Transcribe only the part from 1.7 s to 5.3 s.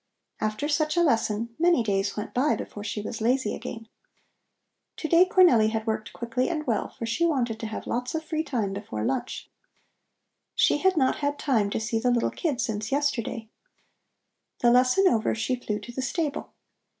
days went by before she was lazy again. To day